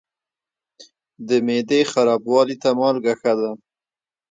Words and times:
د 1.27 1.29
معدې 1.45 1.81
خرابوالي 1.91 2.55
ته 2.61 2.69
مالګه 2.79 3.13
ښه 3.21 3.33
ده. 3.39 3.51